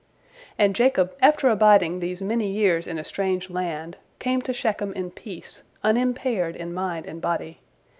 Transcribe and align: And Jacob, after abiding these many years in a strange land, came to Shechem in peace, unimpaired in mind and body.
And 0.57 0.73
Jacob, 0.75 1.15
after 1.21 1.47
abiding 1.47 1.99
these 1.99 2.23
many 2.23 2.51
years 2.51 2.87
in 2.87 2.97
a 2.97 3.03
strange 3.03 3.51
land, 3.51 3.97
came 4.17 4.41
to 4.41 4.51
Shechem 4.51 4.93
in 4.93 5.11
peace, 5.11 5.61
unimpaired 5.83 6.55
in 6.55 6.73
mind 6.73 7.05
and 7.05 7.21
body. 7.21 7.59